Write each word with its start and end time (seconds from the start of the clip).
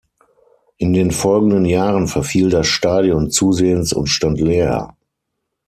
In 0.79 0.93
den 0.93 1.11
folgenden 1.11 1.63
Jahren 1.63 2.07
verfiel 2.07 2.49
das 2.49 2.65
Stadion 2.65 3.29
zusehends 3.29 3.93
und 3.93 4.07
stand 4.07 4.41
leer. 4.41 4.95